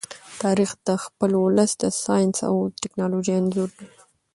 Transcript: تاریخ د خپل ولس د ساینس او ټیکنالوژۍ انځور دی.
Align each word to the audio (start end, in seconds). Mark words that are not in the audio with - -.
تاریخ 0.41 0.71
د 0.87 0.89
خپل 1.03 1.31
ولس 1.43 1.71
د 1.81 1.83
ساینس 2.03 2.37
او 2.49 2.55
ټیکنالوژۍ 2.81 3.33
انځور 3.37 3.69
دی. 3.77 3.87